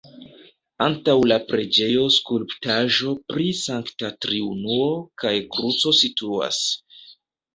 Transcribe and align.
Antaŭ 0.85 1.13
la 1.31 1.35
preĝejo 1.51 2.05
skulptaĵo 2.15 3.13
pri 3.31 3.45
Sankta 3.59 4.11
Triunuo 4.25 4.89
kaj 5.25 5.35
kruco 5.57 5.93
situas. 6.01 6.65